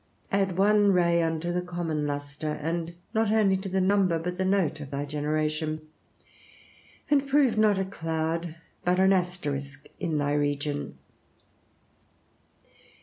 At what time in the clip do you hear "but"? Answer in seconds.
4.17-4.35, 8.83-8.99